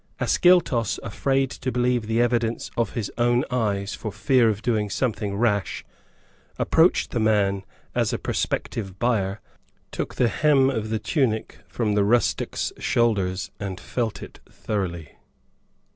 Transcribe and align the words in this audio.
Ascyltos, 0.19 0.97
afraid 1.03 1.51
to 1.51 1.71
believe 1.71 2.07
the 2.07 2.21
evidence 2.23 2.71
of 2.75 2.93
his 2.93 3.11
own 3.19 3.45
eyes 3.51 3.93
for 3.93 4.11
fear 4.11 4.49
of 4.49 4.63
doing 4.63 4.89
something 4.89 5.35
rash, 5.35 5.85
approached 6.57 7.11
the 7.11 7.19
man, 7.19 7.63
as 7.93 8.11
a 8.11 8.17
prospective 8.17 8.97
buyer, 8.97 9.39
took 9.91 10.15
the 10.15 10.27
hem 10.27 10.71
of 10.71 10.89
the 10.89 10.97
tunic 10.97 11.59
from 11.67 11.93
the 11.93 12.03
rustic's 12.03 12.73
shoulders, 12.79 13.51
and 13.59 13.79
felt 13.79 14.23
it 14.23 14.39
thoroughly. 14.49 15.19